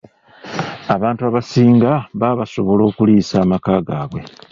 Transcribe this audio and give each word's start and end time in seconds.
Abantu 0.95 1.21
abasinga 1.29 1.91
babba 2.19 2.37
basobole 2.39 2.81
okuliisa 2.89 3.35
amaka 3.43 3.73
gaabwe. 3.87 4.21